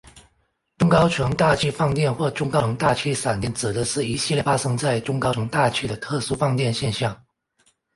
[0.79, 7.23] 中高层大气放电或中高层大气闪电指的是一系列发生在中高层大气的特殊放电现象。